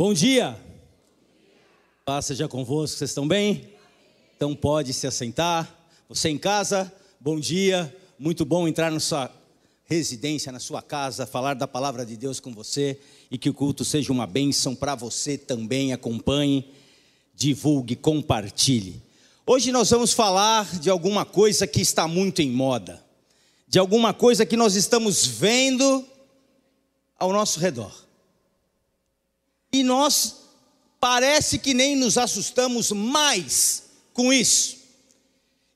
[0.00, 0.58] Bom dia.
[2.06, 3.68] Paz seja convosco, vocês estão bem?
[4.34, 5.78] Então pode se assentar.
[6.08, 7.94] Você em casa, bom dia.
[8.18, 9.30] Muito bom entrar na sua
[9.84, 12.98] residência, na sua casa, falar da palavra de Deus com você
[13.30, 15.92] e que o culto seja uma bênção para você também.
[15.92, 16.72] Acompanhe,
[17.34, 19.02] divulgue, compartilhe.
[19.46, 23.04] Hoje nós vamos falar de alguma coisa que está muito em moda,
[23.68, 26.02] de alguma coisa que nós estamos vendo
[27.18, 28.08] ao nosso redor.
[29.72, 30.36] E nós
[31.00, 34.76] parece que nem nos assustamos mais com isso.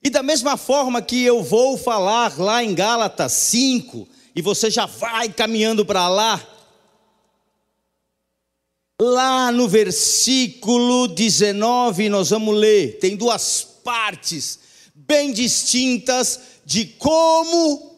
[0.03, 4.85] E da mesma forma que eu vou falar lá em Gálatas 5, e você já
[4.85, 6.45] vai caminhando para lá,
[9.01, 14.59] lá no versículo 19, nós vamos ler, tem duas partes
[14.93, 17.95] bem distintas de como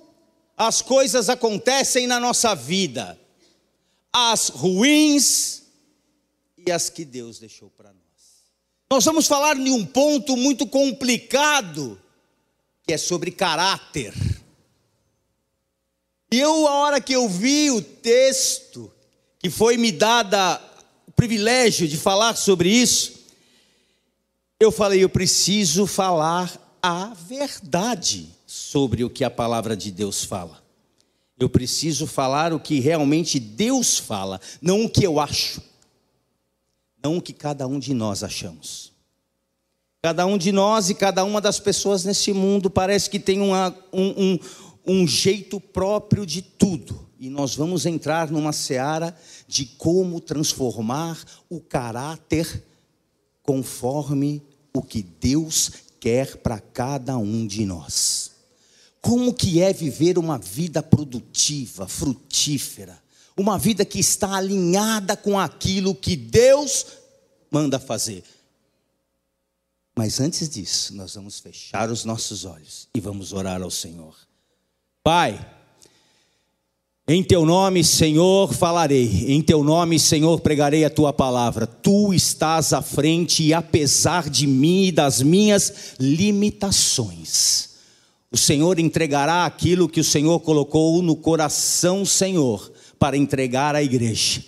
[0.55, 3.19] as coisas acontecem na nossa vida,
[4.11, 5.56] as ruins
[6.67, 7.97] e as que Deus deixou para nós.
[8.91, 11.99] Nós vamos falar de um ponto muito complicado,
[12.83, 14.13] que é sobre caráter.
[16.31, 18.91] E eu, a hora que eu vi o texto,
[19.39, 20.61] que foi me dada
[21.07, 23.13] o privilégio de falar sobre isso,
[24.59, 30.61] eu falei, eu preciso falar a verdade sobre o que a palavra de Deus fala.
[31.39, 35.61] Eu preciso falar o que realmente Deus fala, não o que eu acho
[37.03, 38.91] não o que cada um de nós achamos.
[40.01, 43.75] Cada um de nós e cada uma das pessoas nesse mundo parece que tem uma,
[43.91, 44.39] um, um,
[44.85, 47.07] um jeito próprio de tudo.
[47.19, 49.15] E nós vamos entrar numa seara
[49.47, 52.63] de como transformar o caráter
[53.41, 58.31] conforme o que Deus quer para cada um de nós.
[59.01, 63.01] Como que é viver uma vida produtiva, frutífera,
[63.37, 66.87] uma vida que está alinhada com aquilo que Deus
[67.51, 68.23] manda fazer.
[69.95, 74.15] Mas antes disso, nós vamos fechar os nossos olhos e vamos orar ao Senhor.
[75.03, 75.39] Pai,
[77.07, 79.25] em teu nome, Senhor, falarei.
[79.27, 81.65] Em teu nome, Senhor, pregarei a tua palavra.
[81.65, 87.69] Tu estás à frente e apesar de mim e das minhas limitações,
[88.29, 94.41] o Senhor entregará aquilo que o Senhor colocou no coração, Senhor, para entregar à igreja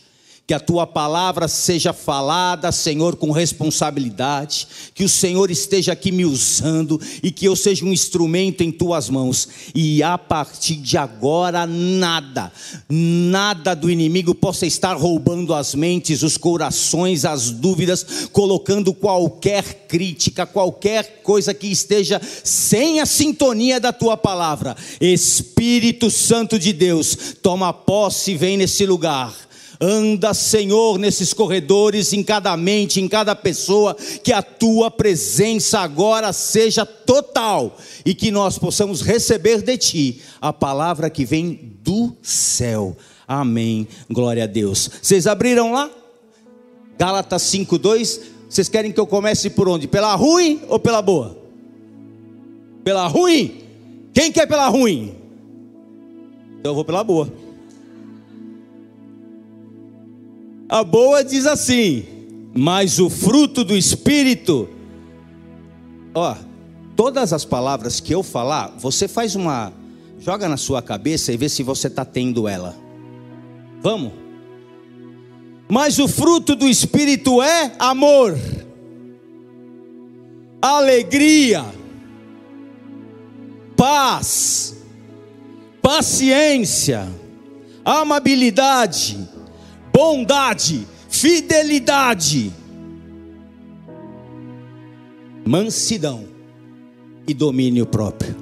[0.49, 6.25] que a tua palavra seja falada, Senhor, com responsabilidade, que o Senhor esteja aqui me
[6.25, 9.47] usando e que eu seja um instrumento em tuas mãos.
[9.75, 12.51] E a partir de agora, nada,
[12.89, 20.47] nada do inimigo possa estar roubando as mentes, os corações, as dúvidas, colocando qualquer crítica,
[20.47, 24.75] qualquer coisa que esteja sem a sintonia da tua palavra.
[24.99, 29.47] Espírito Santo de Deus, toma posse e vem nesse lugar
[29.81, 36.34] Anda, Senhor, nesses corredores, em cada mente, em cada pessoa, que a tua presença agora
[36.34, 42.97] seja total e que nós possamos receber de ti a palavra que vem do céu.
[43.25, 43.88] Amém.
[44.09, 44.89] Glória a Deus.
[45.01, 45.89] Vocês abriram lá?
[46.97, 48.19] Gálatas 5:2.
[48.50, 49.88] Vocês querem que eu comece por onde?
[49.88, 51.38] Pela ruim ou pela boa?
[52.84, 53.62] Pela ruim?
[54.13, 55.16] Quem quer pela ruim?
[56.59, 57.31] Então eu vou pela boa.
[60.69, 62.06] A boa diz assim:
[62.53, 64.69] mas o fruto do Espírito,
[66.13, 66.35] ó,
[66.96, 69.74] todas as palavras que eu falar, você faz uma,
[70.19, 72.75] joga na sua cabeça e vê se você está tendo ela.
[73.81, 74.13] Vamos?
[75.68, 78.38] Mas o fruto do Espírito é amor,
[80.62, 81.66] alegria,
[83.75, 84.75] paz,
[85.81, 87.07] paciência,
[87.84, 89.38] amabilidade
[89.99, 92.53] bondade, fidelidade,
[95.45, 96.23] mansidão
[97.27, 98.33] e domínio próprio.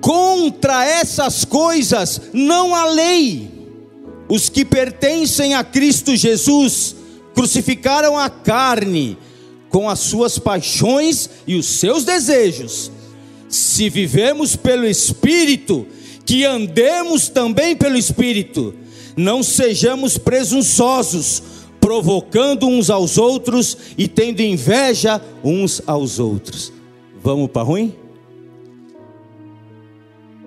[0.00, 3.48] Contra essas coisas não há lei.
[4.28, 6.96] Os que pertencem a Cristo Jesus
[7.36, 9.16] crucificaram a carne
[9.68, 12.90] com as suas paixões e os seus desejos.
[13.48, 15.86] Se vivemos pelo Espírito,
[16.24, 18.74] que andemos também pelo Espírito,
[19.16, 21.42] não sejamos presunçosos,
[21.80, 26.72] provocando uns aos outros e tendo inveja uns aos outros.
[27.22, 27.94] Vamos para ruim?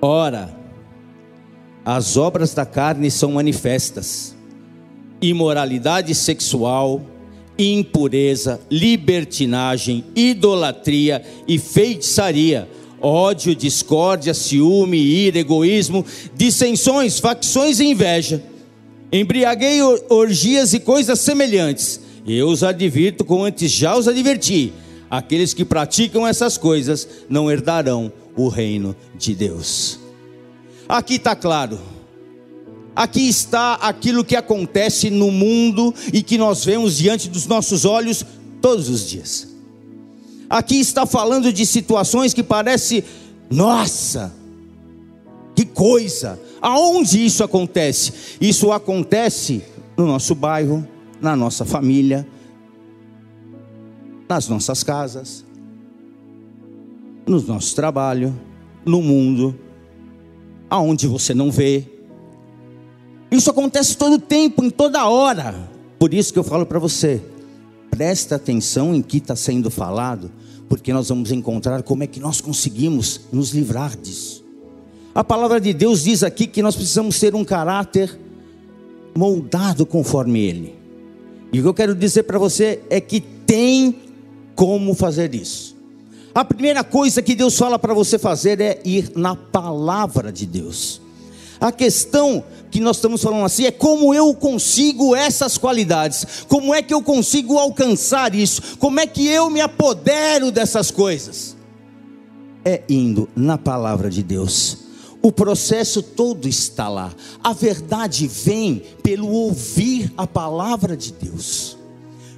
[0.02, 0.56] Ora,
[1.84, 4.36] as obras da carne são manifestas:
[5.22, 7.02] imoralidade sexual,
[7.58, 12.68] impureza, libertinagem, idolatria e feitiçaria
[13.06, 16.04] ódio, discórdia, ciúme, ira, egoísmo,
[16.34, 18.44] dissensões, facções e inveja.
[19.12, 19.80] embriaguei
[20.10, 22.00] orgias e coisas semelhantes.
[22.28, 24.74] Eu os advirto como antes já os adverti.
[25.10, 30.00] Aqueles que praticam essas coisas não herdarão o reino de Deus.
[30.90, 31.80] Aqui está claro.
[32.96, 38.26] Aqui está aquilo que acontece no mundo e que nós vemos diante dos nossos olhos
[38.62, 39.55] todos os dias.
[40.50, 43.04] Aqui está falando de situações que parece,
[43.50, 44.34] nossa,
[45.56, 46.40] que coisa.
[46.62, 48.38] Aonde isso acontece?
[48.40, 49.64] Isso acontece
[49.98, 50.88] no nosso bairro,
[51.22, 52.28] na nossa família,
[54.28, 55.46] nas nossas casas,
[57.26, 58.40] no nosso trabalho,
[58.86, 59.58] no mundo,
[60.70, 61.88] aonde você não vê,
[63.32, 65.70] isso acontece todo tempo, em toda hora.
[66.00, 67.22] Por isso que eu falo para você,
[67.96, 70.30] presta atenção em que está sendo falado,
[70.68, 74.44] porque nós vamos encontrar como é que nós conseguimos nos livrar disso.
[75.14, 78.20] A palavra de Deus diz aqui que nós precisamos ter um caráter
[79.16, 80.76] moldado conforme Ele.
[81.54, 83.96] E o que eu quero dizer para você é que tem
[84.56, 85.74] como fazer isso.
[86.34, 91.00] A primeira coisa que Deus fala para você fazer é ir na palavra de Deus.
[91.62, 92.44] A questão
[92.76, 97.02] que nós estamos falando assim é como eu consigo essas qualidades, como é que eu
[97.02, 101.56] consigo alcançar isso, como é que eu me apodero dessas coisas.
[102.66, 104.80] É indo na palavra de Deus.
[105.22, 107.14] O processo todo está lá.
[107.42, 111.78] A verdade vem pelo ouvir a palavra de Deus.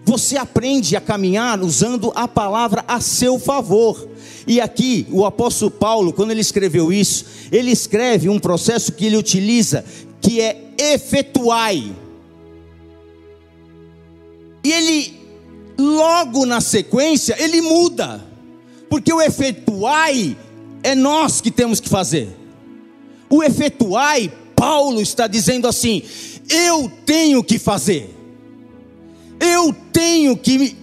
[0.05, 4.07] Você aprende a caminhar usando a palavra a seu favor.
[4.45, 9.17] E aqui, o apóstolo Paulo, quando ele escreveu isso, ele escreve um processo que ele
[9.17, 9.83] utiliza,
[10.21, 11.95] que é efetuai.
[14.63, 15.19] E ele,
[15.77, 18.23] logo na sequência, ele muda,
[18.89, 20.37] porque o efetuai
[20.83, 22.35] é nós que temos que fazer.
[23.29, 26.01] O efetuai, Paulo está dizendo assim:
[26.49, 28.13] eu tenho que fazer,
[29.39, 30.75] eu tenho que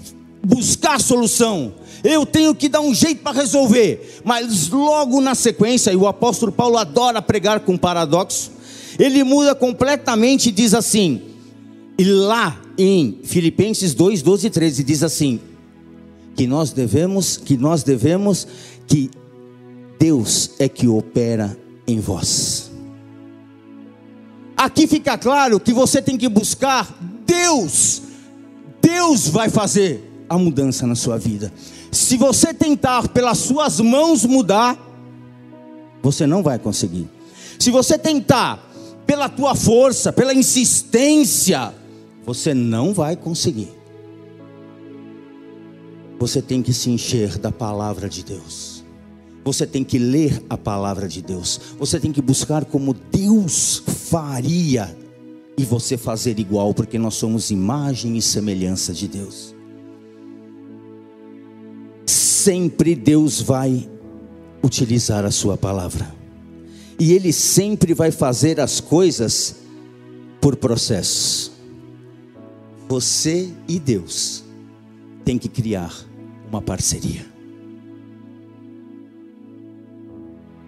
[0.43, 4.21] buscar solução, eu tenho que dar um jeito para resolver.
[4.25, 8.54] Mas logo na sequência, e o apóstolo Paulo adora pregar com paradoxo,
[8.99, 11.23] ele muda completamente e diz assim,
[11.99, 15.41] e lá em Filipenses 2, 12 e 13 diz assim,
[16.35, 18.47] que nós devemos, que nós devemos,
[18.87, 19.11] que
[19.99, 21.57] Deus é que opera
[21.87, 22.71] em vós.
[24.57, 26.89] Aqui fica claro que você tem que buscar
[27.27, 28.03] Deus.
[28.81, 31.53] Deus vai fazer a mudança na sua vida.
[31.91, 34.79] Se você tentar pelas suas mãos mudar,
[36.03, 37.09] você não vai conseguir.
[37.59, 38.64] Se você tentar
[39.07, 41.75] pela tua força, pela insistência,
[42.25, 43.71] você não vai conseguir.
[46.19, 48.85] Você tem que se encher da palavra de Deus.
[49.45, 51.61] Você tem que ler a palavra de Deus.
[51.79, 54.97] Você tem que buscar como Deus faria
[55.59, 59.55] e você fazer igual, porque nós somos imagem e semelhança de Deus
[62.45, 63.89] sempre Deus vai
[64.63, 66.15] utilizar a sua palavra.
[66.99, 69.57] E ele sempre vai fazer as coisas
[70.41, 71.51] por processos.
[72.89, 74.45] Você e Deus
[75.25, 75.93] tem que criar
[76.49, 77.27] uma parceria.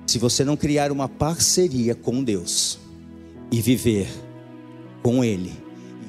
[0.06, 2.78] Se você não criar uma parceria com Deus
[3.50, 4.08] e viver
[5.02, 5.52] com Ele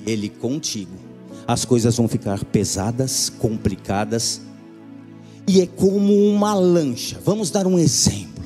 [0.05, 0.95] e Ele contigo,
[1.47, 4.41] as coisas vão ficar pesadas, complicadas
[5.47, 7.19] e é como uma lancha.
[7.23, 8.36] Vamos dar um exemplo.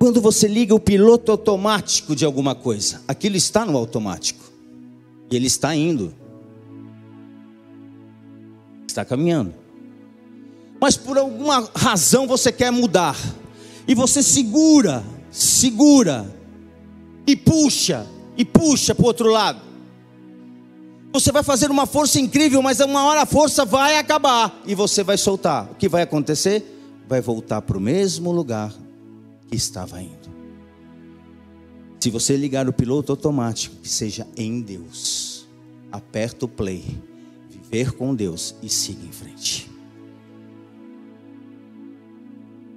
[0.00, 4.50] Quando você liga o piloto automático de alguma coisa, aquilo está no automático.
[5.30, 6.14] E ele está indo.
[8.88, 9.52] Está caminhando.
[10.80, 13.14] Mas por alguma razão você quer mudar.
[13.86, 16.34] E você segura, segura,
[17.26, 18.06] e puxa,
[18.38, 19.60] e puxa para o outro lado.
[21.12, 25.02] Você vai fazer uma força incrível, mas uma hora a força vai acabar e você
[25.02, 25.70] vai soltar.
[25.72, 26.64] O que vai acontecer?
[27.06, 28.72] Vai voltar para o mesmo lugar
[29.50, 30.30] que estava indo.
[31.98, 35.46] Se você ligar o piloto automático, que seja em Deus,
[35.90, 36.84] aperta o play,
[37.50, 39.70] viver com Deus e siga em frente.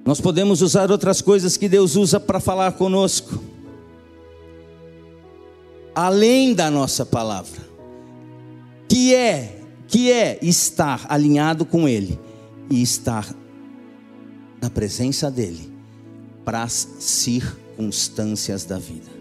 [0.03, 3.41] Nós podemos usar outras coisas que Deus usa para falar conosco,
[5.95, 7.73] além da nossa palavra
[8.93, 12.19] que é que é estar alinhado com ele
[12.69, 13.35] e estar
[14.61, 15.72] na presença dele
[16.43, 19.11] para as circunstâncias da vida.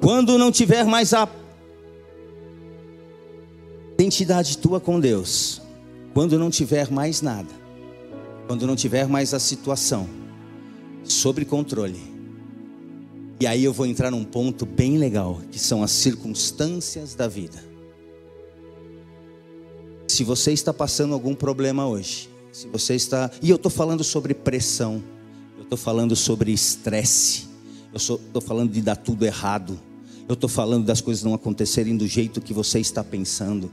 [0.00, 1.28] Quando não tiver mais a
[3.94, 5.62] identidade tua com Deus,
[6.12, 7.48] quando não tiver mais nada,
[8.46, 10.08] quando não tiver mais a situação
[11.02, 12.14] sobre controle,
[13.40, 17.62] E aí eu vou entrar num ponto bem legal, que são as circunstâncias da vida.
[20.06, 23.30] Se você está passando algum problema hoje, se você está.
[23.42, 25.02] E eu estou falando sobre pressão,
[25.64, 27.46] eu estou falando sobre estresse,
[27.90, 29.80] eu estou falando de dar tudo errado,
[30.28, 33.72] eu estou falando das coisas não acontecerem do jeito que você está pensando.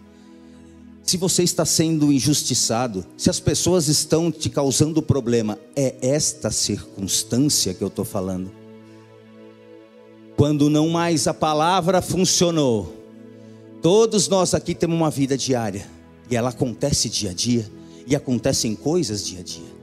[1.04, 7.74] Se você está sendo injustiçado, se as pessoas estão te causando problema, é esta circunstância
[7.74, 8.50] que eu estou falando.
[10.38, 12.96] Quando não mais a palavra funcionou,
[13.82, 15.86] todos nós aqui temos uma vida diária,
[16.30, 17.70] e ela acontece dia a dia,
[18.08, 19.81] e acontecem coisas dia a dia.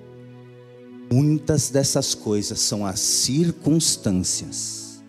[1.11, 5.03] Muitas dessas coisas são as circunstâncias.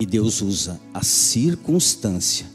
[0.00, 2.46] E Deus usa a circunstância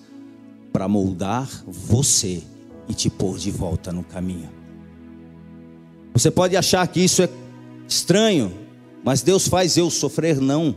[0.73, 2.41] para moldar você
[2.87, 4.49] e te pôr de volta no caminho.
[6.13, 7.29] Você pode achar que isso é
[7.87, 8.51] estranho,
[9.03, 10.75] mas Deus faz eu sofrer, não.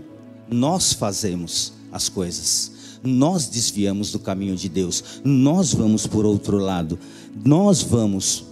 [0.49, 6.99] Nós fazemos as coisas, nós desviamos do caminho de Deus, nós vamos por outro lado,
[7.45, 8.45] nós vamos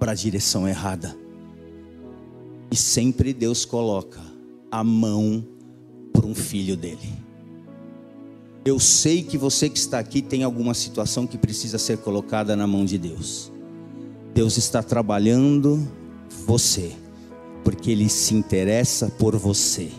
[0.00, 1.16] para a direção errada.
[2.72, 4.20] E sempre Deus coloca
[4.70, 5.46] a mão
[6.12, 7.12] para um filho dele.
[8.64, 12.66] Eu sei que você que está aqui tem alguma situação que precisa ser colocada na
[12.66, 13.52] mão de Deus.
[14.34, 15.86] Deus está trabalhando
[16.46, 16.92] você,
[17.64, 19.90] porque Ele se interessa por você.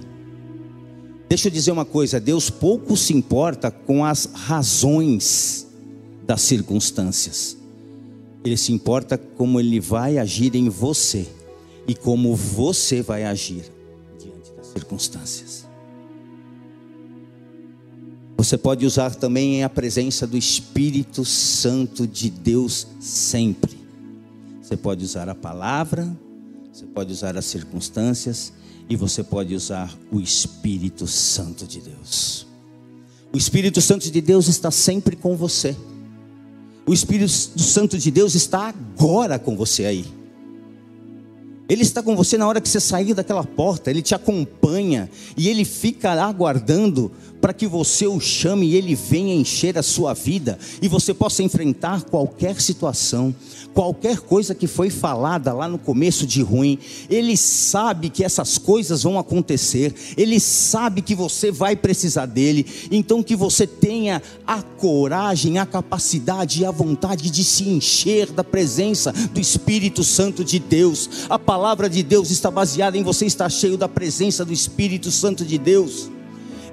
[1.28, 5.68] Deixa eu dizer uma coisa: Deus pouco se importa com as razões
[6.26, 7.58] das circunstâncias,
[8.44, 11.28] Ele se importa como Ele vai agir em você
[11.88, 13.64] e como você vai agir
[14.20, 15.68] diante das circunstâncias.
[18.38, 23.78] Você pode usar também a presença do Espírito Santo de Deus sempre.
[24.62, 26.12] Você pode usar a palavra,
[26.74, 28.52] você pode usar as circunstâncias
[28.90, 32.48] e você pode usar o Espírito Santo de Deus.
[33.32, 35.76] O Espírito Santo de Deus está sempre com você.
[36.92, 40.06] O Espírito Santo de Deus está agora com você aí.
[41.70, 45.48] Ele está com você na hora que você sair daquela porta, ele te acompanha e
[45.48, 47.10] ele fica aguardando
[47.42, 51.42] para que você o chame e ele venha encher a sua vida e você possa
[51.42, 53.34] enfrentar qualquer situação,
[53.74, 56.78] qualquer coisa que foi falada lá no começo de ruim.
[57.10, 63.24] Ele sabe que essas coisas vão acontecer, ele sabe que você vai precisar dele, então
[63.24, 69.12] que você tenha a coragem, a capacidade e a vontade de se encher da presença
[69.12, 71.10] do Espírito Santo de Deus.
[71.30, 75.44] A palavra de Deus está baseada em você estar cheio da presença do Espírito Santo
[75.44, 76.10] de Deus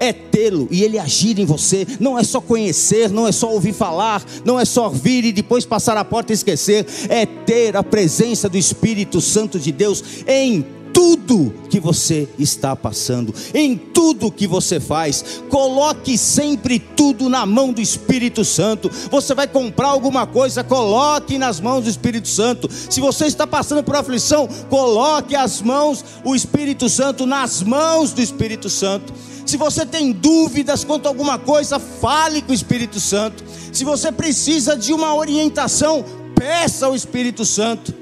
[0.01, 1.87] é tê-lo e ele agir em você.
[2.01, 5.65] Não é só conhecer, não é só ouvir falar, não é só vir e depois
[5.65, 6.87] passar a porta e esquecer.
[7.09, 10.65] É ter a presença do Espírito Santo de Deus em
[10.99, 15.43] tudo que você está passando, em tudo que você faz.
[15.49, 18.91] Coloque sempre tudo na mão do Espírito Santo.
[19.09, 22.69] Você vai comprar alguma coisa, coloque nas mãos do Espírito Santo.
[22.69, 28.21] Se você está passando por aflição, coloque as mãos, o Espírito Santo nas mãos do
[28.21, 29.13] Espírito Santo.
[29.47, 33.45] Se você tem dúvidas quanto a alguma coisa, fale com o Espírito Santo.
[33.73, 37.95] Se você precisa de uma orientação, peça ao Espírito Santo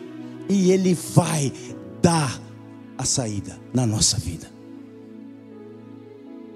[0.48, 1.52] e ele vai
[2.00, 2.45] dar
[2.98, 4.50] a saída na nossa vida.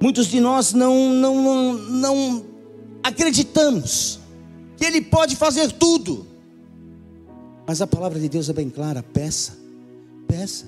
[0.00, 2.44] Muitos de nós não, não, não, não
[3.02, 4.18] acreditamos
[4.76, 6.26] que Ele pode fazer tudo,
[7.66, 9.58] mas a palavra de Deus é bem clara: peça,
[10.26, 10.66] peça,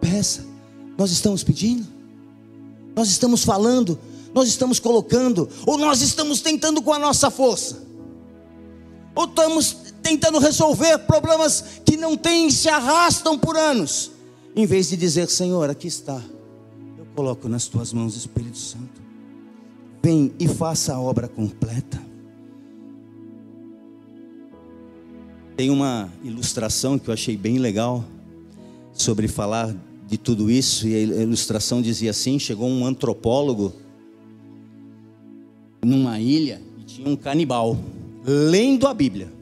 [0.00, 0.44] peça.
[0.96, 1.86] Nós estamos pedindo,
[2.94, 3.98] nós estamos falando,
[4.32, 7.82] nós estamos colocando, ou nós estamos tentando com a nossa força,
[9.14, 14.12] ou estamos tentando resolver problemas que não têm, se arrastam por anos,
[14.56, 16.18] em vez de dizer, Senhor, aqui está,
[16.96, 19.02] eu coloco nas tuas mãos, Espírito Santo,
[20.02, 22.02] vem e faça a obra completa.
[25.54, 28.02] Tem uma ilustração que eu achei bem legal
[28.94, 33.74] sobre falar de tudo isso, e a ilustração dizia assim: chegou um antropólogo
[35.84, 37.76] numa ilha e tinha um canibal
[38.24, 39.35] lendo a Bíblia.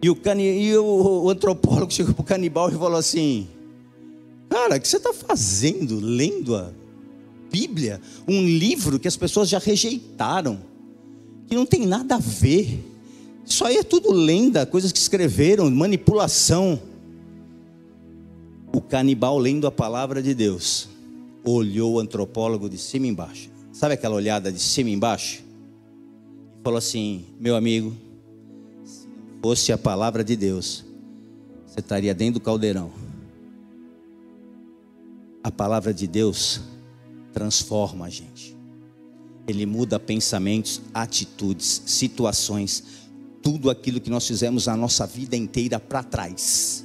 [0.00, 3.48] E o, cani, e o, o antropólogo chegou para o canibal e falou assim:
[4.48, 6.70] Cara, o que você está fazendo lendo a
[7.50, 8.00] Bíblia?
[8.26, 10.60] Um livro que as pessoas já rejeitaram,
[11.46, 12.84] que não tem nada a ver.
[13.44, 16.80] Isso aí é tudo lenda, coisas que escreveram, manipulação.
[18.72, 20.88] O canibal lendo a palavra de Deus,
[21.42, 23.50] olhou o antropólogo de cima e embaixo.
[23.72, 25.42] Sabe aquela olhada de cima e embaixo?
[26.62, 27.94] Falou assim: Meu amigo,
[29.42, 30.84] fosse a palavra de Deus,
[31.66, 32.90] você estaria dentro do caldeirão.
[35.42, 36.60] A palavra de Deus
[37.32, 38.56] transforma a gente.
[39.46, 42.84] Ele muda pensamentos, atitudes, situações,
[43.42, 46.84] tudo aquilo que nós fizemos a nossa vida inteira para trás.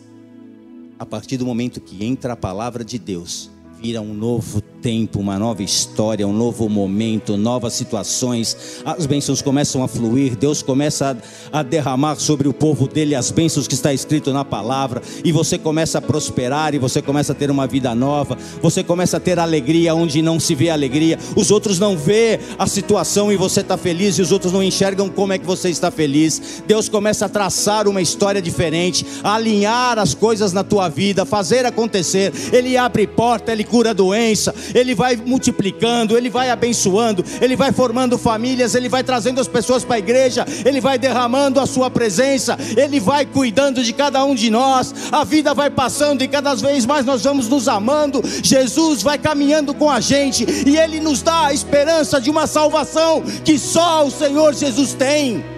[0.97, 3.49] A partir do momento que entra a palavra de Deus,
[3.81, 8.83] vira um novo tempo, uma nova história, um novo momento, novas situações.
[8.83, 11.17] As bênçãos começam a fluir, Deus começa
[11.51, 15.31] a, a, derramar sobre o povo dele as bênçãos que está escrito na palavra, e
[15.31, 19.19] você começa a prosperar, e você começa a ter uma vida nova, você começa a
[19.21, 21.17] ter alegria onde não se vê alegria.
[21.33, 25.07] Os outros não vê a situação e você está feliz, e os outros não enxergam
[25.07, 26.61] como é que você está feliz.
[26.67, 31.65] Deus começa a traçar uma história diferente, a alinhar as coisas na tua vida, fazer
[31.65, 32.33] acontecer.
[32.51, 38.17] Ele abre porta, ele cura doença, ele vai multiplicando, Ele vai abençoando, Ele vai formando
[38.17, 42.57] famílias, Ele vai trazendo as pessoas para a igreja, Ele vai derramando a Sua presença,
[42.75, 46.85] Ele vai cuidando de cada um de nós, a vida vai passando e cada vez
[46.85, 51.47] mais nós vamos nos amando, Jesus vai caminhando com a gente e Ele nos dá
[51.47, 55.52] a esperança de uma salvação que só o Senhor Jesus tem.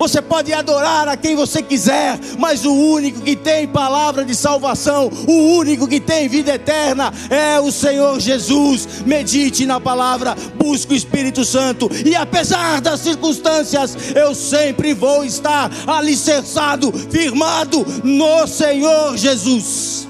[0.00, 5.10] Você pode adorar a quem você quiser, mas o único que tem palavra de salvação,
[5.28, 9.02] o único que tem vida eterna é o Senhor Jesus.
[9.04, 15.70] Medite na palavra, busque o Espírito Santo, e apesar das circunstâncias, eu sempre vou estar
[15.86, 20.08] alicerçado, firmado no Senhor Jesus.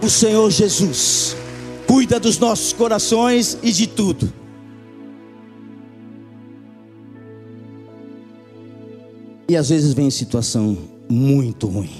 [0.00, 1.39] O Senhor Jesus
[1.90, 4.32] cuida dos nossos corações e de tudo.
[9.48, 10.78] E às vezes vem situação
[11.08, 11.90] muito ruim.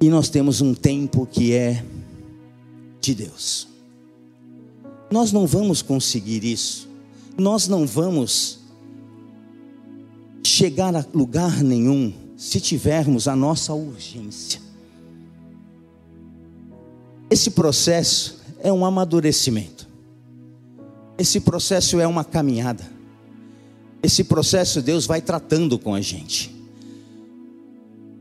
[0.00, 1.84] E nós temos um tempo que é
[2.98, 3.68] de Deus.
[5.10, 6.88] Nós não vamos conseguir isso.
[7.36, 8.60] Nós não vamos
[10.42, 14.69] chegar a lugar nenhum se tivermos a nossa urgência.
[17.30, 19.88] Esse processo é um amadurecimento.
[21.16, 22.82] Esse processo é uma caminhada.
[24.02, 26.54] Esse processo Deus vai tratando com a gente.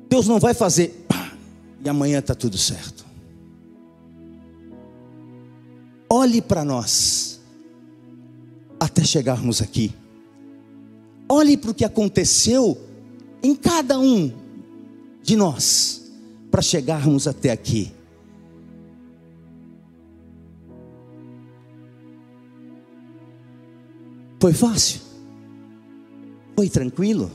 [0.10, 1.34] Deus não vai fazer pá,
[1.84, 3.06] e amanhã está tudo certo.
[6.10, 7.40] Olhe para nós
[8.80, 9.94] até chegarmos aqui.
[11.28, 12.78] Olhe para o que aconteceu
[13.42, 14.34] em cada um
[15.22, 16.12] de nós
[16.50, 17.92] para chegarmos até aqui.
[24.40, 25.02] Foi fácil?
[26.56, 27.30] Foi tranquilo?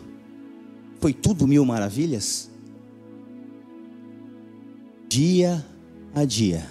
[1.00, 2.50] Foi tudo mil maravilhas?
[5.08, 5.64] Dia
[6.14, 6.66] a dia,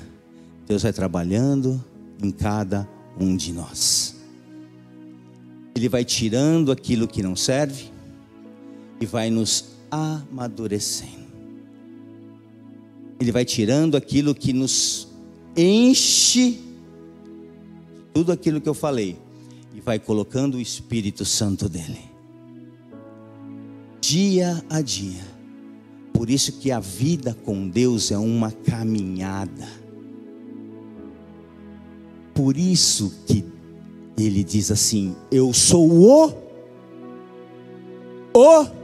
[0.67, 1.83] Deus vai trabalhando
[2.21, 4.15] em cada um de nós.
[5.75, 7.91] Ele vai tirando aquilo que não serve
[8.99, 11.23] e vai nos amadurecendo.
[13.19, 15.07] Ele vai tirando aquilo que nos
[15.55, 16.59] enche,
[18.13, 19.17] tudo aquilo que eu falei,
[19.73, 21.99] e vai colocando o Espírito Santo dele.
[23.99, 25.23] Dia a dia.
[26.13, 29.67] Por isso que a vida com Deus é uma caminhada.
[32.33, 33.43] Por isso que
[34.17, 36.43] ele diz assim: Eu sou o
[38.33, 38.83] o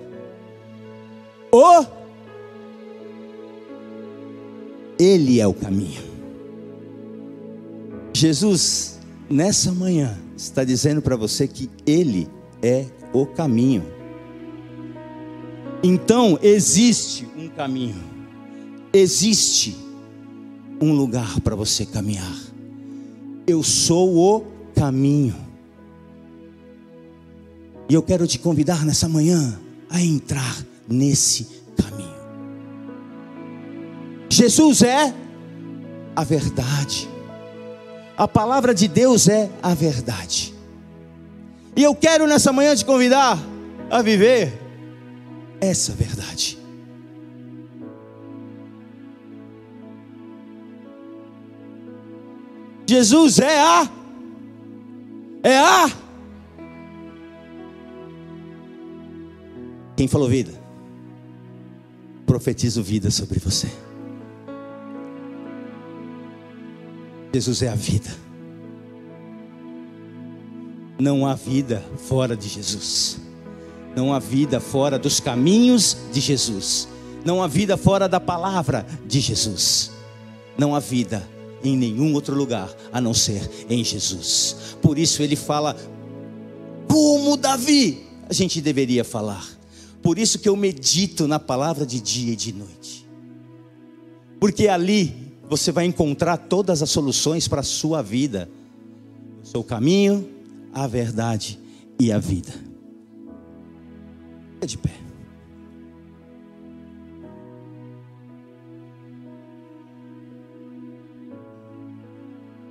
[1.52, 1.86] o
[4.99, 6.04] Ele é o caminho.
[8.13, 8.98] Jesus,
[9.29, 12.27] nessa manhã, está dizendo para você que Ele
[12.61, 13.83] é o caminho.
[15.83, 18.03] Então, existe um caminho,
[18.91, 19.77] existe
[20.81, 22.37] um lugar para você caminhar.
[23.47, 25.35] Eu sou o caminho.
[27.89, 32.19] E eu quero te convidar nessa manhã a entrar nesse caminho.
[34.29, 35.13] Jesus é
[36.15, 37.09] a verdade.
[38.19, 40.53] A palavra de Deus é a verdade.
[41.73, 43.39] E eu quero nessa manhã te convidar
[43.89, 44.51] a viver
[45.62, 46.60] essa verdade.
[52.86, 53.89] Jesus é a
[55.41, 55.89] é a
[59.95, 60.51] Quem falou vida?
[62.25, 63.69] Profetizo vida sobre você.
[67.33, 68.09] Jesus é a vida.
[70.99, 73.19] Não há vida fora de Jesus.
[73.95, 76.87] Não há vida fora dos caminhos de Jesus.
[77.23, 79.91] Não há vida fora da palavra de Jesus.
[80.57, 81.27] Não há vida
[81.63, 84.77] em nenhum outro lugar a não ser em Jesus.
[84.81, 85.75] Por isso ele fala
[86.87, 89.47] como Davi, a gente deveria falar.
[90.01, 93.07] Por isso que eu medito na palavra de dia e de noite.
[94.39, 98.47] Porque ali você vai encontrar todas as soluções para a sua vida.
[99.39, 100.29] Eu sou o caminho,
[100.71, 101.59] a verdade
[101.99, 102.51] e a vida.
[104.53, 104.93] Fica de pé.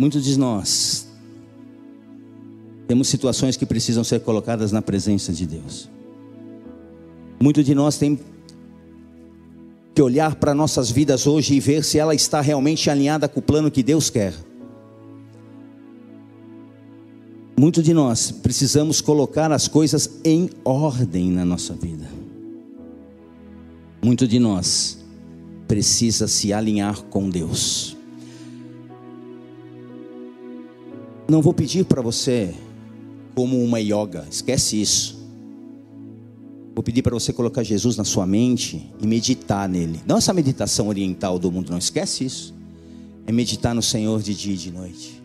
[0.00, 1.08] Muitos de nós
[2.86, 5.90] temos situações que precisam ser colocadas na presença de Deus.
[7.40, 8.18] Muitos de nós tem
[9.98, 13.42] que olhar para nossas vidas hoje e ver se ela está realmente alinhada com o
[13.42, 14.32] plano que Deus quer.
[17.58, 22.08] Muitos de nós precisamos colocar as coisas em ordem na nossa vida.
[24.00, 25.04] Muito de nós
[25.66, 27.96] precisa se alinhar com Deus.
[31.28, 32.54] Não vou pedir para você
[33.34, 35.17] como uma yoga, esquece isso.
[36.78, 39.98] Vou pedir para você colocar Jesus na sua mente e meditar nele.
[40.06, 42.54] Não essa meditação oriental do mundo, não esquece isso.
[43.26, 45.18] É meditar no Senhor de dia e de noite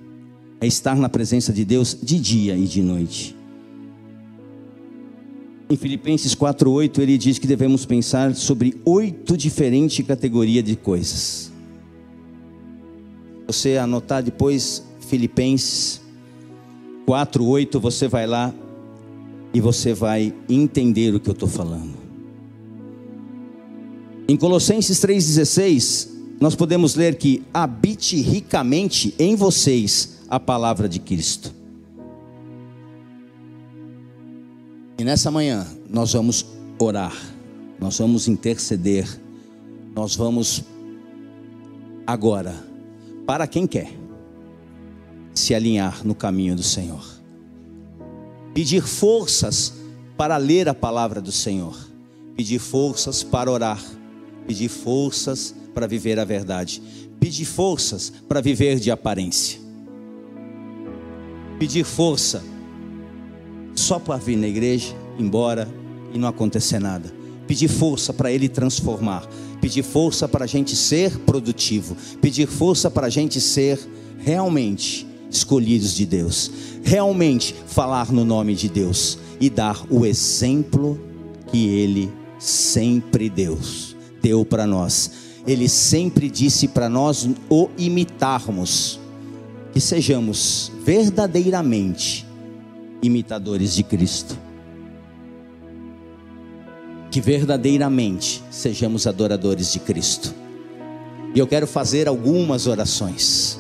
[0.63, 3.35] é estar na presença de Deus de dia e de noite.
[5.69, 11.51] Em Filipenses 4:8 ele diz que devemos pensar sobre oito diferentes categorias de coisas.
[13.45, 16.01] Você anotar depois Filipenses
[17.05, 18.53] 4:8, você vai lá
[19.53, 21.93] e você vai entender o que eu estou falando.
[24.27, 31.53] Em Colossenses 3,16, nós podemos ler que habite ricamente em vocês a palavra de Cristo.
[34.97, 36.45] E nessa manhã nós vamos
[36.79, 37.15] orar,
[37.79, 39.07] nós vamos interceder,
[39.95, 40.63] nós vamos
[42.07, 42.55] agora,
[43.25, 43.91] para quem quer,
[45.33, 47.03] se alinhar no caminho do Senhor,
[48.53, 49.73] pedir forças
[50.17, 51.75] para ler a palavra do Senhor,
[52.35, 53.81] pedir forças para orar,
[54.47, 56.81] pedir forças para viver a verdade,
[57.19, 59.63] pedir forças para viver de aparência
[61.63, 62.43] pedir força
[63.73, 65.65] só para vir na igreja, embora
[66.13, 67.09] e não acontecer nada.
[67.47, 69.25] Pedir força para Ele transformar.
[69.61, 71.95] Pedir força para a gente ser produtivo.
[72.21, 73.79] Pedir força para a gente ser
[74.19, 76.51] realmente escolhidos de Deus.
[76.83, 79.17] Realmente falar no nome de Deus.
[79.39, 80.99] E dar o exemplo
[81.51, 83.57] que Ele sempre deu,
[84.21, 85.11] deu para nós.
[85.45, 88.99] Ele sempre disse para nós o imitarmos
[89.73, 92.25] que sejamos verdadeiramente
[93.01, 94.37] imitadores de Cristo.
[97.11, 100.33] Que verdadeiramente sejamos adoradores de Cristo.
[101.35, 103.59] E eu quero fazer algumas orações.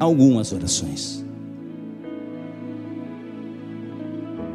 [0.00, 1.22] Algumas orações.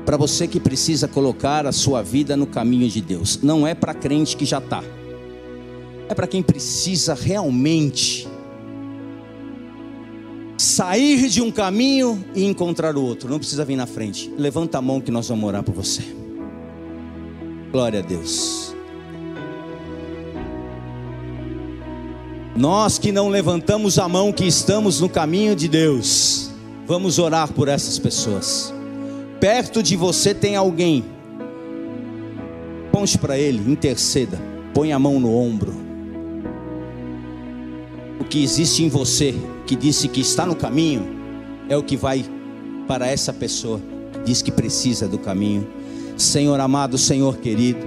[0.06, 3.40] Para você que precisa colocar a sua vida no caminho de Deus.
[3.42, 4.84] Não é para crente que já está.
[6.10, 8.28] É para quem precisa realmente
[10.58, 13.30] sair de um caminho e encontrar o outro.
[13.30, 14.34] Não precisa vir na frente.
[14.38, 16.04] Levanta a mão que nós vamos orar por você.
[17.72, 18.65] Glória a Deus.
[22.56, 26.52] Nós que não levantamos a mão, que estamos no caminho de Deus,
[26.88, 28.74] vamos orar por essas pessoas.
[29.40, 31.04] Perto de você tem alguém.
[32.92, 34.40] Ponte para ele, interceda.
[34.74, 35.86] Põe a mão no ombro
[38.26, 39.36] o que existe em você,
[39.68, 41.06] que disse que está no caminho,
[41.70, 42.26] é o que vai
[42.88, 43.80] para essa pessoa
[44.12, 45.68] que diz que precisa do caminho.
[46.18, 47.86] Senhor amado, Senhor querido,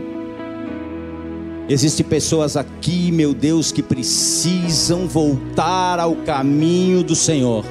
[1.69, 7.65] existem pessoas aqui, meu Deus, que precisam voltar ao caminho do Senhor,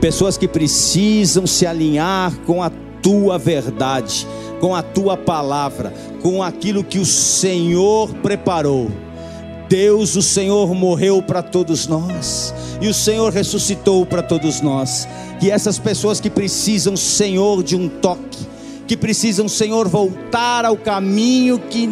[0.00, 2.70] pessoas que precisam se alinhar com a
[3.02, 4.26] tua verdade,
[4.60, 8.90] com a tua palavra, com aquilo que o Senhor preparou
[9.68, 15.08] Deus, o Senhor morreu para todos nós, e o Senhor ressuscitou para todos nós.
[15.40, 18.46] Que essas pessoas que precisam, Senhor, de um toque,
[18.86, 21.88] que precisam, Senhor, voltar ao caminho que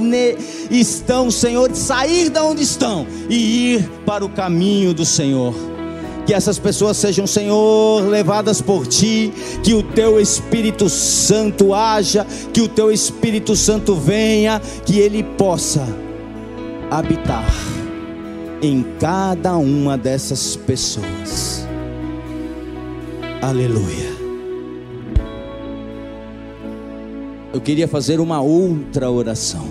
[0.70, 5.54] estão, Senhor, sair da onde estão e ir para o caminho do Senhor.
[6.26, 12.60] Que essas pessoas sejam, Senhor, levadas por Ti, que o Teu Espírito Santo haja, que
[12.60, 15.84] o Teu Espírito Santo venha, que Ele possa
[16.90, 17.52] habitar
[18.62, 21.66] em cada uma dessas pessoas.
[23.42, 24.21] Aleluia.
[27.52, 29.66] Eu queria fazer uma outra oração.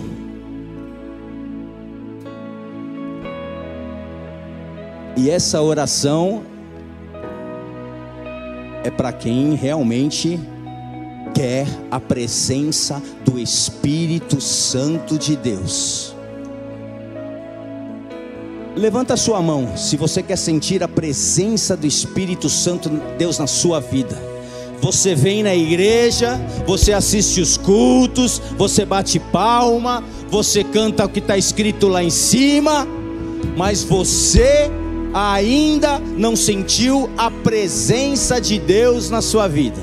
[5.17, 6.43] E essa oração
[8.83, 10.39] é para quem realmente
[11.33, 16.15] quer a presença do Espírito Santo de Deus.
[18.75, 23.37] Levanta a sua mão se você quer sentir a presença do Espírito Santo de Deus
[23.37, 24.30] na sua vida.
[24.81, 31.19] Você vem na igreja, você assiste os cultos, você bate palma, você canta o que
[31.19, 32.87] está escrito lá em cima,
[33.55, 34.71] mas você
[35.13, 39.79] ainda não sentiu a presença de Deus na sua vida.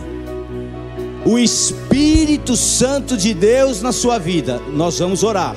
[1.24, 4.60] O Espírito Santo de Deus na sua vida.
[4.72, 5.54] Nós vamos orar.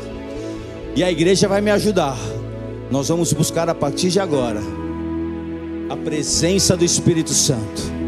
[0.96, 2.18] E a igreja vai me ajudar.
[2.92, 4.62] Nós vamos buscar a partir de agora
[5.90, 8.01] a presença do Espírito Santo.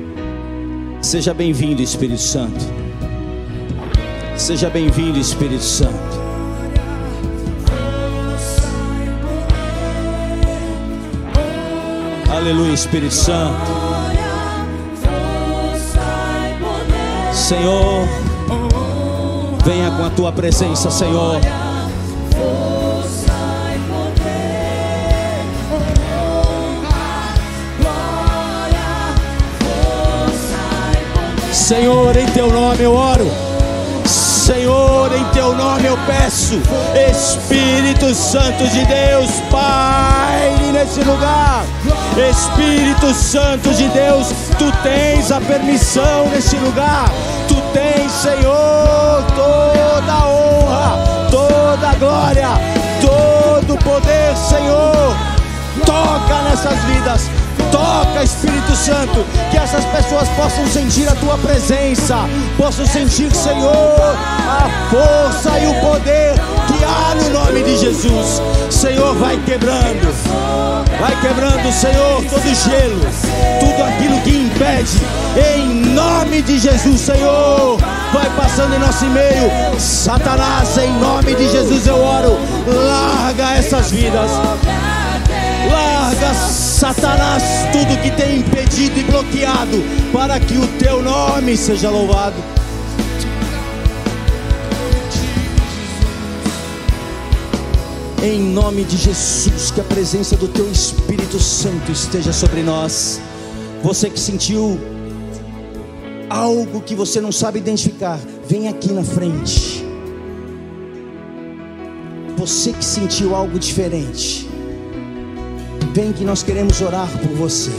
[1.03, 2.65] Seja bem-vindo, Espírito Santo.
[4.37, 5.93] Seja bem-vindo, Espírito Santo.
[12.31, 13.53] Aleluia, Espírito Santo.
[17.33, 18.07] Senhor,
[19.65, 21.41] venha com a tua presença, Senhor.
[31.63, 33.25] Senhor, em teu nome eu oro.
[34.05, 36.61] Senhor, em teu nome eu peço,
[37.09, 41.63] Espírito Santo de Deus, Pai, nesse lugar.
[42.29, 47.09] Espírito Santo de Deus, tu tens a permissão nesse lugar.
[47.47, 52.49] Tu tens, Senhor, toda a honra, toda a glória,
[52.99, 55.15] todo o poder, Senhor.
[55.85, 57.42] Toca nessas vidas
[57.83, 62.15] Toca, Espírito Santo, que essas pessoas possam sentir a tua presença,
[62.57, 64.15] possam sentir, Senhor,
[64.47, 66.33] a força e o poder
[66.65, 68.41] que há no nome de Jesus.
[68.69, 70.13] Senhor, vai quebrando,
[70.97, 73.01] vai quebrando, Senhor, todo gelo,
[73.59, 75.01] tudo aquilo que impede,
[75.57, 77.77] em nome de Jesus, Senhor,
[78.13, 79.51] vai passando em nosso meio.
[79.77, 84.31] Satanás, em nome de Jesus eu oro, larga essas vidas.
[85.69, 89.77] Larga, Satanás, tudo que tem impedido e bloqueado,
[90.11, 92.35] para que o teu nome seja louvado.
[98.21, 103.19] Em nome de Jesus, que a presença do teu Espírito Santo esteja sobre nós.
[103.83, 104.79] Você que sentiu
[106.29, 109.85] algo que você não sabe identificar, vem aqui na frente.
[112.37, 114.49] Você que sentiu algo diferente,
[115.93, 117.69] Vem que nós queremos orar por você.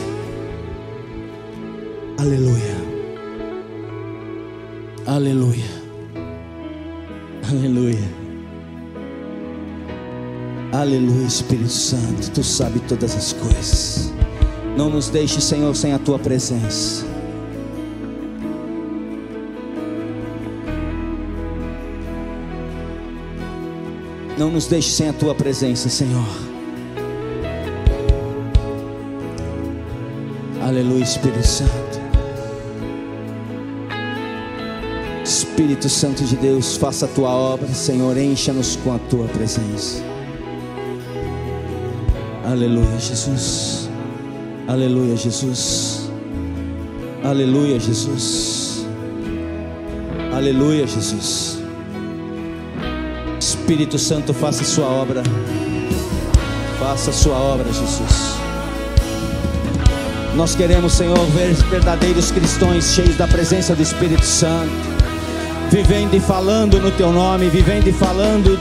[2.16, 2.76] Aleluia.
[5.04, 5.64] Aleluia.
[7.50, 8.08] Aleluia.
[10.72, 12.30] Aleluia, Espírito Santo.
[12.30, 14.12] Tu sabe todas as coisas.
[14.76, 17.04] Não nos deixe, Senhor, sem a tua presença.
[24.38, 26.53] Não nos deixe sem a tua presença, Senhor.
[30.74, 32.00] Aleluia, Espírito Santo.
[35.22, 40.02] Espírito Santo de Deus, faça a tua obra, Senhor, encha-nos com a tua presença.
[42.44, 43.88] Aleluia, Jesus.
[44.66, 46.10] Aleluia, Jesus.
[47.22, 48.84] Aleluia, Jesus.
[50.34, 51.58] Aleluia, Jesus.
[53.38, 55.22] Espírito Santo, faça a sua obra.
[56.80, 58.33] Faça a sua obra, Jesus.
[60.36, 64.72] Nós queremos, Senhor, ver verdadeiros cristãos cheios da presença do Espírito Santo,
[65.70, 68.58] vivendo e falando no Teu nome, vivendo e falando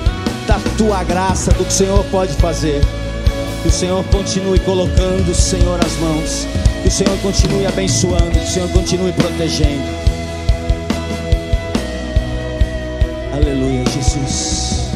[0.48, 2.80] da Tua graça, do que o Senhor pode fazer.
[3.64, 6.48] Que o Senhor continue colocando, Senhor, as mãos.
[6.84, 9.84] Que o Senhor continue abençoando, que o Senhor continue protegendo.
[13.34, 14.92] Aleluia, Jesus.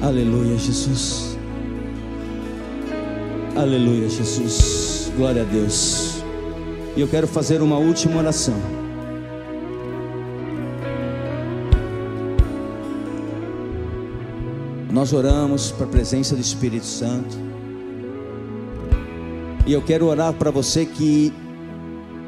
[0.00, 1.31] Aleluia, Jesus.
[3.54, 5.12] Aleluia, Jesus.
[5.14, 6.22] Glória a Deus.
[6.96, 8.56] E eu quero fazer uma última oração.
[14.90, 17.36] Nós oramos para a presença do Espírito Santo.
[19.66, 21.30] E eu quero orar para você que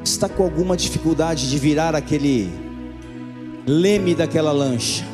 [0.04, 2.52] está com alguma dificuldade de virar aquele
[3.66, 5.06] leme daquela lancha.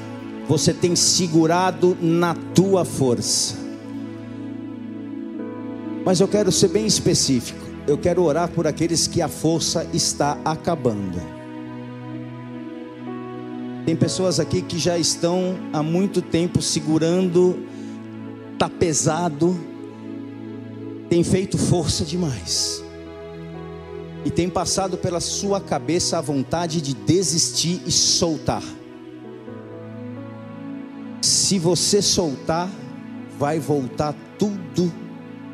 [0.48, 3.59] Você tem segurado na tua força.
[6.04, 7.58] Mas eu quero ser bem específico.
[7.86, 11.20] Eu quero orar por aqueles que a força está acabando.
[13.84, 17.58] Tem pessoas aqui que já estão há muito tempo segurando,
[18.58, 19.58] tá pesado,
[21.08, 22.84] tem feito força demais.
[24.24, 28.62] e tem passado pela sua cabeça a vontade de desistir e soltar.
[31.22, 32.68] Se você soltar,
[33.38, 34.92] vai voltar tudo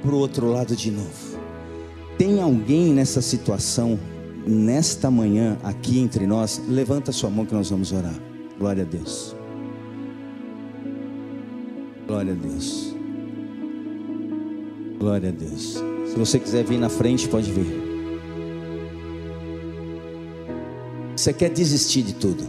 [0.03, 1.41] para o outro lado de novo.
[2.19, 3.99] Tem alguém nessa situação,
[4.47, 6.63] nesta manhã, aqui entre nós?
[6.69, 8.19] Levanta sua mão que nós vamos orar.
[8.59, 9.37] Glória a Deus.
[12.07, 12.95] Glória a Deus.
[14.99, 15.83] Glória a Deus.
[16.07, 17.67] Se você quiser vir na frente, pode vir.
[21.15, 22.45] Você quer desistir de tudo.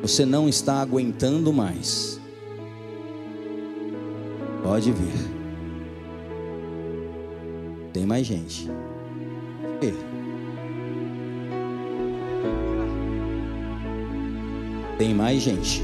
[0.00, 2.18] Você não está aguentando mais.
[4.68, 5.14] Pode vir.
[7.90, 8.68] Tem mais gente.
[9.80, 9.94] Vir.
[14.98, 15.82] Tem mais gente.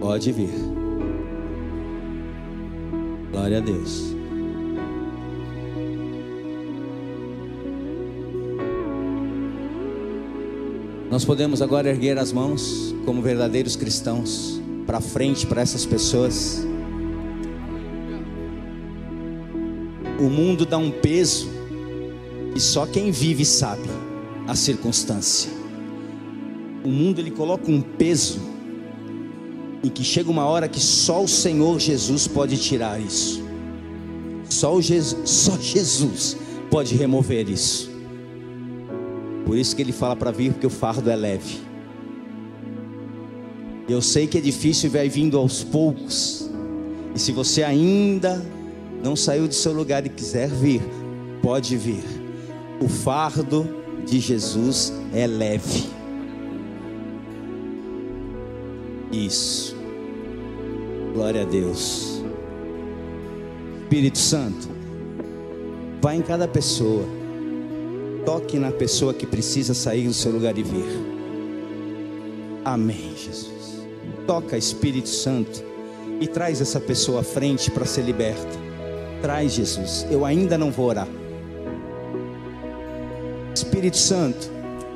[0.00, 0.50] Pode vir.
[3.30, 4.16] Glória a Deus.
[11.08, 16.66] Nós podemos agora erguer as mãos como verdadeiros cristãos para frente para essas pessoas.
[20.18, 21.48] O mundo dá um peso
[22.54, 23.88] e só quem vive sabe
[24.46, 25.50] a circunstância.
[26.84, 28.40] O mundo ele coloca um peso
[29.82, 33.42] em que chega uma hora que só o Senhor Jesus pode tirar isso.
[34.48, 36.36] Só, Jesus, só Jesus
[36.70, 37.90] pode remover isso.
[39.44, 41.71] Por isso que ele fala para vir, porque o fardo é leve.
[43.92, 46.48] Eu sei que é difícil e vai vindo aos poucos.
[47.14, 48.42] E se você ainda
[49.04, 50.80] não saiu do seu lugar e quiser vir,
[51.42, 52.02] pode vir.
[52.80, 53.68] O fardo
[54.06, 55.90] de Jesus é leve.
[59.12, 59.76] Isso.
[61.12, 62.22] Glória a Deus.
[63.82, 64.70] Espírito Santo,
[66.00, 67.04] vai em cada pessoa.
[68.24, 70.86] Toque na pessoa que precisa sair do seu lugar e vir.
[72.64, 73.51] Amém, Jesus.
[74.26, 75.62] Toca, Espírito Santo,
[76.20, 78.60] e traz essa pessoa à frente para ser liberta.
[79.20, 80.06] Traz, Jesus.
[80.10, 81.08] Eu ainda não vou orar.
[83.54, 84.50] Espírito Santo,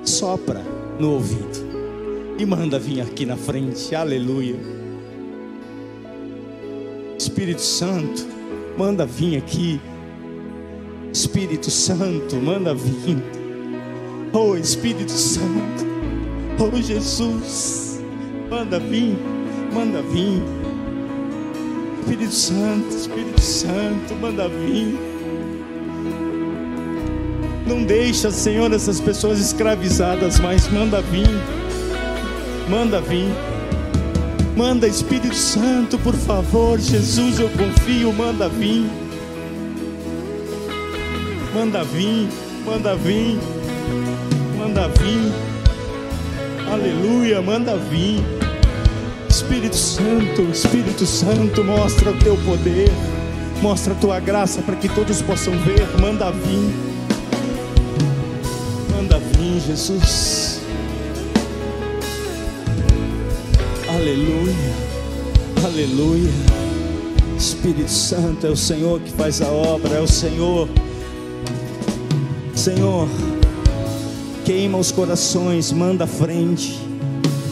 [0.05, 0.63] sopra
[0.99, 1.67] no ouvido
[2.39, 3.95] e manda vir aqui na frente.
[3.95, 4.57] Aleluia.
[7.19, 8.27] Espírito Santo,
[8.77, 9.81] manda vir aqui.
[11.13, 13.17] Espírito Santo, manda vir.
[14.33, 15.87] Oh Espírito Santo,
[16.59, 17.86] oh Jesus,
[18.49, 19.17] manda vir,
[19.73, 20.43] manda vir.
[22.01, 24.99] Espírito Santo, Espírito Santo, manda vir.
[27.67, 31.29] Não deixa, Senhor, essas pessoas escravizadas, mas manda vir.
[32.69, 33.29] Manda vir.
[34.57, 38.87] Manda Espírito Santo, por favor, Jesus, eu confio, manda vir.
[41.53, 42.29] Manda vir,
[42.65, 43.39] manda vir,
[44.57, 45.33] manda vir.
[46.73, 48.36] Aleluia, manda vir.
[49.37, 52.91] Espírito Santo, Espírito Santo, mostra o teu poder,
[53.61, 55.87] mostra a tua graça para que todos possam ver.
[56.01, 56.75] Manda vir,
[58.91, 60.63] manda vir, Jesus.
[63.87, 64.55] Aleluia,
[65.63, 66.33] aleluia.
[67.37, 70.67] Espírito Santo é o Senhor que faz a obra, é o Senhor.
[72.55, 73.07] Senhor,
[74.47, 76.87] queima os corações, manda à frente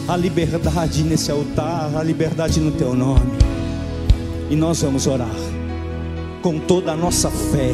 [0.07, 3.31] a liberdade nesse altar, a liberdade no teu nome.
[4.49, 5.35] E nós vamos orar
[6.41, 7.73] com toda a nossa fé.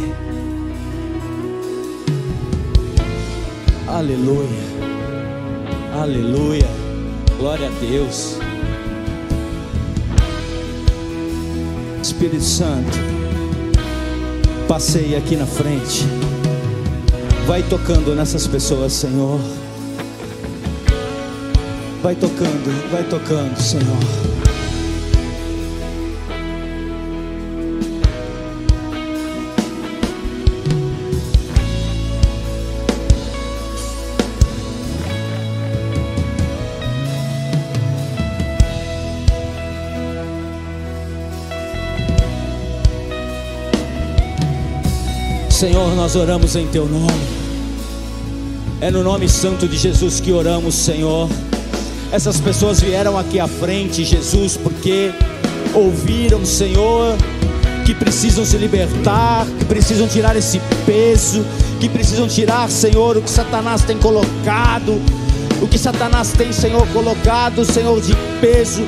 [3.87, 4.47] Aleluia,
[5.93, 6.67] aleluia,
[7.37, 8.37] glória a Deus.
[12.01, 12.97] Espírito Santo,
[14.69, 16.05] passei aqui na frente.
[17.45, 19.60] Vai tocando nessas pessoas, Senhor.
[22.01, 23.85] Vai tocando, vai tocando, Senhor.
[45.51, 47.05] Senhor, nós oramos em Teu nome.
[48.81, 51.29] É no nome santo de Jesus que oramos, Senhor.
[52.11, 55.11] Essas pessoas vieram aqui à frente, Jesus, porque
[55.73, 57.15] ouviram, Senhor,
[57.85, 61.45] que precisam se libertar, que precisam tirar esse peso,
[61.79, 65.01] que precisam tirar, Senhor, o que Satanás tem colocado,
[65.61, 68.81] o que Satanás tem, Senhor, colocado, Senhor, de peso,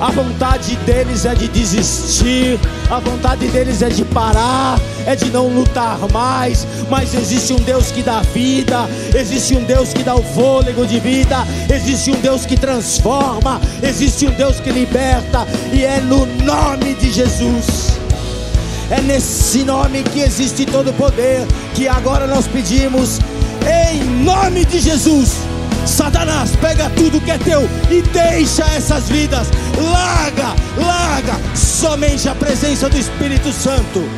[0.00, 2.56] A vontade deles é de desistir,
[2.88, 6.64] a vontade deles é de parar, é de não lutar mais.
[6.88, 11.00] Mas existe um Deus que dá vida, existe um Deus que dá o fôlego de
[11.00, 16.94] vida, existe um Deus que transforma, existe um Deus que liberta, e é no nome
[16.94, 17.98] de Jesus.
[18.90, 21.44] É nesse nome que existe todo o poder,
[21.74, 23.18] que agora nós pedimos,
[23.66, 25.47] em nome de Jesus.
[25.88, 29.48] Satanás, pega tudo que é teu e deixa essas vidas.
[29.76, 31.56] Larga, larga.
[31.56, 34.08] Somente a presença do Espírito Santo.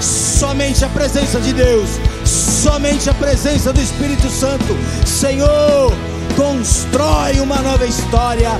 [0.00, 1.88] Somente a presença de Deus.
[2.24, 4.76] Somente a presença do Espírito Santo.
[5.04, 5.92] Senhor,
[6.36, 8.52] constrói uma nova história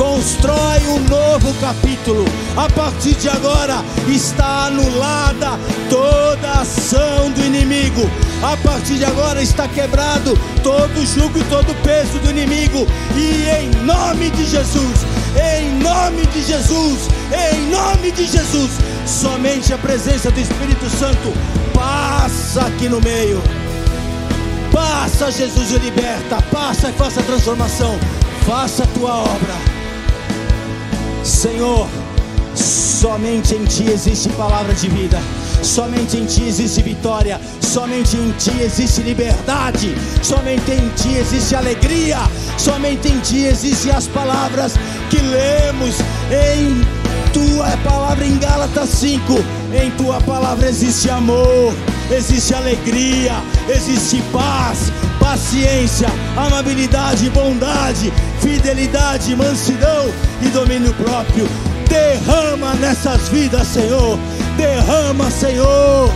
[0.00, 2.24] constrói um novo capítulo.
[2.56, 8.10] A partir de agora está anulada toda ação do inimigo.
[8.42, 12.86] A partir de agora está quebrado todo jugo e todo peso do inimigo.
[13.14, 15.04] E em nome de Jesus,
[15.36, 17.08] em nome de Jesus,
[17.52, 18.70] em nome de Jesus,
[19.06, 21.30] somente a presença do Espírito Santo
[21.74, 23.42] passa aqui no meio.
[24.72, 26.40] Passa, Jesus, e liberta.
[26.50, 27.98] Passa e faça a transformação.
[28.46, 29.69] Faça a tua obra.
[31.22, 31.86] Senhor,
[32.54, 35.20] somente em Ti existe palavra de vida,
[35.62, 42.18] somente em Ti existe vitória, somente em Ti existe liberdade, somente em Ti existe alegria,
[42.58, 44.74] somente em Ti existem as palavras
[45.10, 45.96] que lemos.
[46.30, 46.80] Em
[47.32, 49.32] Tua palavra em Gálatas 5.
[49.72, 51.72] Em Tua palavra existe amor,
[52.10, 53.34] existe alegria,
[53.68, 54.90] existe paz,
[55.20, 58.12] paciência, amabilidade, bondade,
[58.50, 61.46] fidelidade, mansidão e domínio próprio.
[61.88, 64.18] Derrama nessas vidas, Senhor.
[64.56, 66.10] Derrama, Senhor.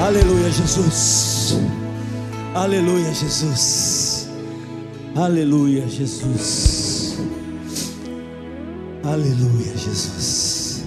[0.00, 1.58] Aleluia, Jesus.
[2.54, 4.28] Aleluia, Jesus.
[5.16, 7.18] Aleluia, Jesus.
[9.02, 10.84] Aleluia, Jesus.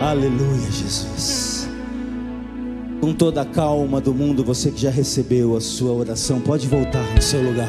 [0.00, 1.43] Aleluia, Jesus
[3.04, 7.04] com toda a calma do mundo, você que já recebeu a sua oração, pode voltar
[7.14, 7.68] no seu lugar.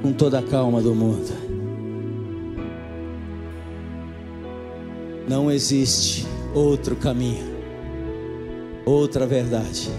[0.00, 1.30] Com toda a calma do mundo.
[5.28, 7.44] Não existe outro caminho,
[8.86, 9.90] outra verdade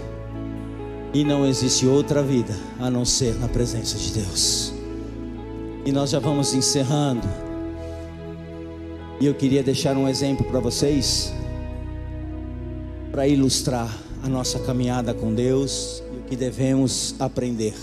[1.12, 4.72] e não existe outra vida a não ser na presença de Deus.
[5.84, 7.26] E nós já vamos encerrando.
[9.20, 11.32] E eu queria deixar um exemplo para vocês,
[13.10, 17.74] para ilustrar a nossa caminhada com Deus e o que devemos aprender.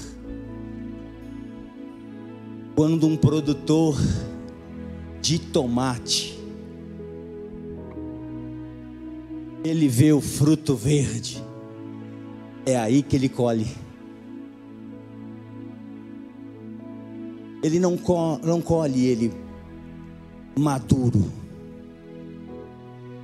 [2.75, 3.97] Quando um produtor
[5.21, 6.35] de tomate
[9.63, 11.43] ele vê o fruto verde,
[12.65, 13.67] é aí que ele colhe.
[17.63, 19.31] Ele não, co não colhe ele
[20.57, 21.31] maduro,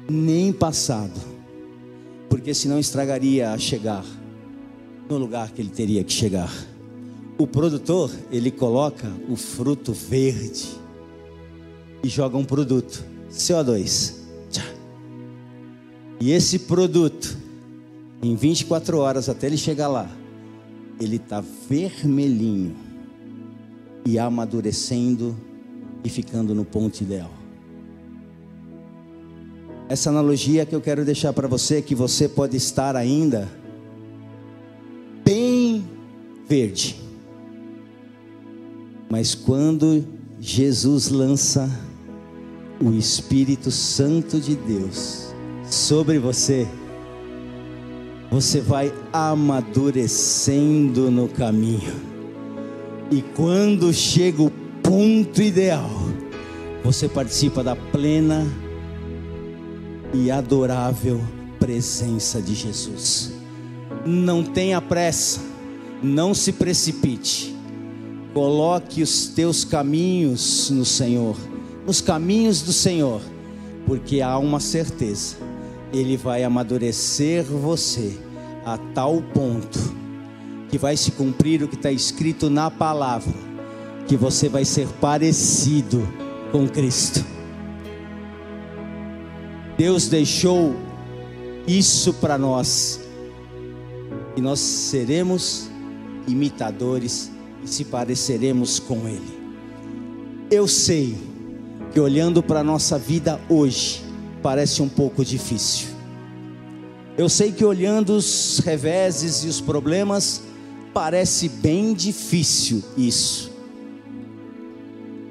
[0.10, 1.20] nem passado,
[2.30, 4.04] porque senão estragaria a chegar
[5.10, 6.52] no lugar que ele teria que chegar.
[7.38, 10.70] O produtor, ele coloca o fruto verde
[12.04, 14.16] e joga um produto, CO2.
[16.20, 17.41] E esse produto
[18.22, 20.10] em 24 horas até ele chegar lá,
[21.00, 22.76] ele está vermelhinho
[24.06, 25.36] e amadurecendo
[26.04, 27.32] e ficando no ponto ideal.
[29.90, 33.50] Essa analogia que eu quero deixar para você é que você pode estar ainda
[35.26, 35.84] bem
[36.48, 37.02] verde.
[39.10, 40.06] Mas quando
[40.40, 41.70] Jesus lança
[42.82, 45.34] o Espírito Santo de Deus
[45.70, 46.68] sobre você,
[48.32, 51.94] você vai amadurecendo no caminho.
[53.12, 54.50] E quando chega o
[54.82, 55.90] ponto ideal,
[56.82, 58.48] você participa da plena
[60.14, 61.20] e adorável
[61.60, 63.34] presença de Jesus.
[64.06, 65.42] Não tenha pressa,
[66.02, 67.54] não se precipite.
[68.34, 71.36] Coloque os teus caminhos no Senhor,
[71.86, 73.22] nos caminhos do Senhor,
[73.86, 75.51] porque há uma certeza
[75.94, 78.18] ele vai amadurecer você
[78.66, 79.80] a tal ponto
[80.70, 83.34] que vai se cumprir o que está escrito na palavra,
[84.08, 86.08] que você vai ser parecido
[86.52, 87.26] com Cristo.
[89.78, 90.76] Deus deixou
[91.68, 93.02] isso para nós,
[94.38, 95.70] e nós seremos
[96.26, 97.30] imitadores
[97.64, 99.40] e se pareceremos com Ele.
[100.50, 101.18] Eu sei
[101.94, 104.04] que olhando para a nossa vida hoje,
[104.42, 105.90] parece um pouco difícil.
[107.18, 110.42] Eu sei que olhando os reveses e os problemas,
[110.94, 113.52] parece bem difícil isso.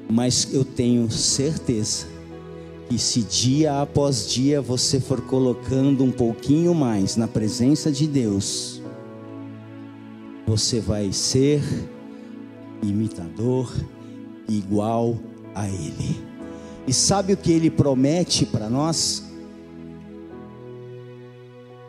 [0.09, 2.07] Mas eu tenho certeza
[2.89, 8.83] que se dia após dia você for colocando um pouquinho mais na presença de Deus,
[10.47, 11.63] você vai ser
[12.83, 13.73] imitador
[14.49, 15.17] igual
[15.55, 16.30] a Ele.
[16.87, 19.25] E sabe o que Ele promete para nós?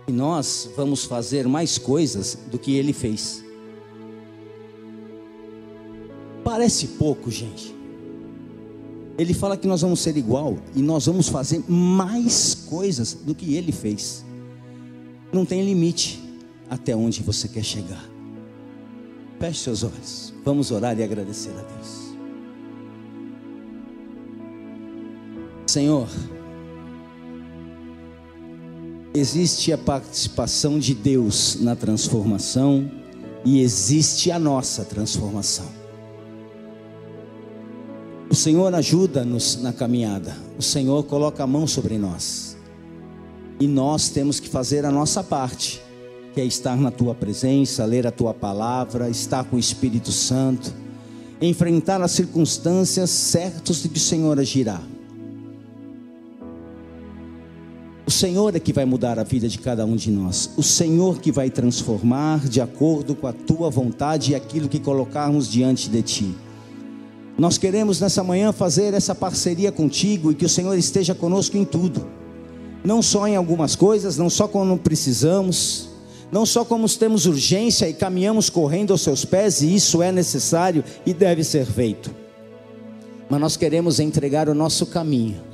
[0.05, 3.43] Que nós vamos fazer mais coisas do que Ele fez.
[6.43, 7.75] Parece pouco, gente.
[9.17, 13.55] Ele fala que nós vamos ser igual e nós vamos fazer mais coisas do que
[13.55, 14.25] Ele fez.
[15.31, 16.21] Não tem limite
[16.69, 18.09] até onde você quer chegar.
[19.39, 20.33] Feche seus olhos.
[20.43, 22.10] Vamos orar e agradecer a Deus.
[25.71, 26.09] Senhor,
[29.13, 32.91] existe a participação de Deus na transformação
[33.45, 35.67] e existe a nossa transformação.
[38.29, 42.57] O Senhor ajuda-nos na caminhada, o Senhor coloca a mão sobre nós,
[43.57, 45.81] e nós temos que fazer a nossa parte
[46.33, 50.73] que é estar na tua presença, ler a tua palavra, estar com o Espírito Santo,
[51.41, 54.90] enfrentar as circunstâncias certas de que o Senhor agirá.
[58.11, 60.49] O Senhor é que vai mudar a vida de cada um de nós.
[60.57, 65.49] O Senhor que vai transformar de acordo com a tua vontade e aquilo que colocarmos
[65.49, 66.35] diante de ti.
[67.37, 71.63] Nós queremos nessa manhã fazer essa parceria contigo e que o Senhor esteja conosco em
[71.63, 72.05] tudo.
[72.83, 75.87] Não só em algumas coisas, não só quando precisamos,
[76.33, 80.83] não só como temos urgência e caminhamos correndo aos seus pés, e isso é necessário
[81.05, 82.13] e deve ser feito,
[83.29, 85.50] mas nós queremos entregar o nosso caminho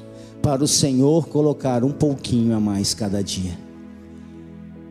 [0.48, 3.60] para o Senhor colocar um pouquinho a mais cada dia.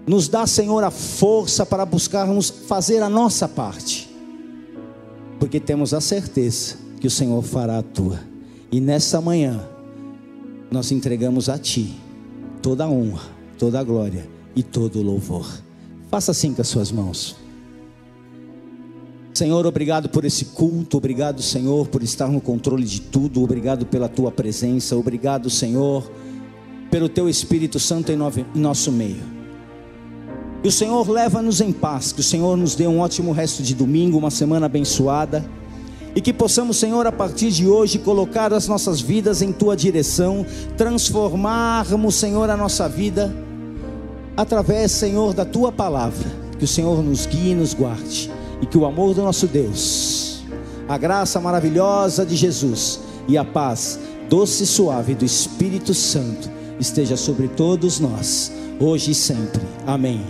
[0.07, 4.15] Nos dá, Senhor, a força para buscarmos fazer a nossa parte,
[5.41, 8.21] porque temos a certeza que o Senhor fará a tua,
[8.71, 9.67] e nessa manhã
[10.71, 11.99] nós entregamos a Ti
[12.61, 13.25] toda a honra,
[13.59, 15.51] toda a glória e todo o louvor.
[16.11, 17.35] Faça assim com as suas mãos.
[19.37, 24.09] Senhor, obrigado por esse culto, obrigado, Senhor, por estar no controle de tudo, obrigado pela
[24.09, 26.11] tua presença, obrigado, Senhor,
[26.91, 28.19] pelo teu Espírito Santo em
[28.55, 29.23] nosso meio.
[30.63, 33.75] Que o Senhor leva-nos em paz, que o Senhor nos dê um ótimo resto de
[33.75, 35.45] domingo, uma semana abençoada,
[36.15, 40.47] e que possamos, Senhor, a partir de hoje, colocar as nossas vidas em tua direção,
[40.79, 43.37] transformarmos, Senhor, a nossa vida
[44.35, 46.27] através, Senhor, da tua palavra.
[46.59, 48.35] Que o Senhor nos guie e nos guarde.
[48.61, 50.45] E que o amor do nosso Deus,
[50.89, 53.99] a graça maravilhosa de Jesus e a paz
[54.29, 59.63] doce e suave do Espírito Santo esteja sobre todos nós, hoje e sempre.
[59.87, 60.25] Amém.